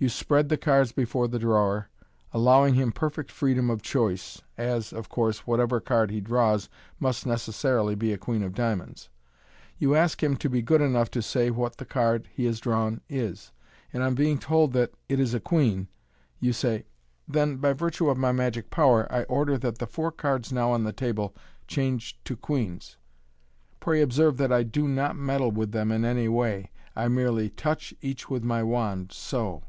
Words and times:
You 0.00 0.08
spread 0.08 0.48
the 0.48 0.56
cards 0.56 0.92
before 0.92 1.26
the 1.26 1.40
drawer, 1.40 1.88
allowing 2.32 2.74
him 2.74 2.92
perfect 2.92 3.32
freedom 3.32 3.68
of 3.68 3.82
choice, 3.82 4.40
as, 4.56 4.92
of 4.92 5.08
course, 5.08 5.40
whatever 5.44 5.80
card 5.80 6.12
he 6.12 6.20
draws 6.20 6.68
must 7.00 7.26
necessarily 7.26 7.96
be 7.96 8.12
a 8.12 8.16
queen 8.16 8.44
of 8.44 8.54
diamonds. 8.54 9.08
You 9.76 9.96
ask 9.96 10.22
him 10.22 10.36
to 10.36 10.48
be 10.48 10.62
good 10.62 10.80
enough 10.80 11.10
to 11.10 11.20
say 11.20 11.50
what 11.50 11.78
the 11.78 11.84
card 11.84 12.28
he 12.32 12.44
has 12.44 12.60
drawn 12.60 13.00
is, 13.08 13.50
and 13.92 14.04
on 14.04 14.14
being 14.14 14.38
told 14.38 14.72
that 14.74 14.92
it 15.08 15.18
is 15.18 15.34
a 15.34 15.40
queen, 15.40 15.88
you 16.38 16.52
say, 16.52 16.76
u 16.76 16.84
Then, 17.26 17.56
by 17.56 17.72
virtue 17.72 18.08
of 18.08 18.16
my 18.16 18.30
magic 18.30 18.70
power, 18.70 19.10
I 19.12 19.24
order 19.24 19.58
that 19.58 19.78
the 19.78 19.88
four 19.88 20.12
cards 20.12 20.52
now 20.52 20.70
on 20.70 20.84
the 20.84 20.92
table 20.92 21.34
change 21.66 22.20
to 22.22 22.36
queens. 22.36 22.98
Pray 23.80 24.00
observe 24.00 24.36
that 24.36 24.52
I 24.52 24.62
do 24.62 24.86
not 24.86 25.16
meddle 25.16 25.50
with 25.50 25.72
them 25.72 25.90
in 25.90 26.04
any 26.04 26.28
way. 26.28 26.70
I 26.94 27.08
merely 27.08 27.50
touch 27.50 27.92
each 28.00 28.30
with 28.30 28.44
my 28.44 28.62
wand, 28.62 29.12
bo 29.32 29.64